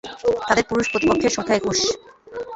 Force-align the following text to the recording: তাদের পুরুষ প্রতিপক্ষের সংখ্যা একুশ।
তাদের 0.41 0.65
পুরুষ 0.69 0.85
প্রতিপক্ষের 0.91 1.35
সংখ্যা 1.35 1.57
একুশ। 1.57 1.79